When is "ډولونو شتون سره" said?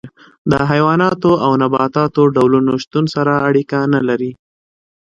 2.35-3.33